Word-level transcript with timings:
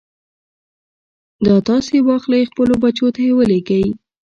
دا 1.45 1.55
تاسې 1.67 1.95
واخلئ 2.07 2.41
خپلو 2.49 2.73
بچو 2.83 3.07
ته 3.15 3.19
يې 3.25 3.31
ولېږئ. 3.35 3.85